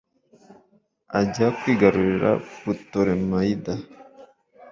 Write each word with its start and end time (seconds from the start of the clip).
ajya 1.19 1.47
kwigarurira 1.57 2.31
putolemayida 2.59 3.73